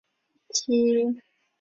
[0.03, 1.23] 清明节连假要到了